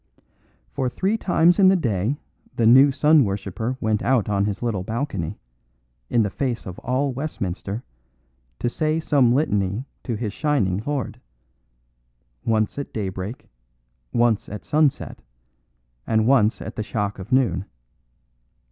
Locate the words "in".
1.59-1.67, 6.09-6.23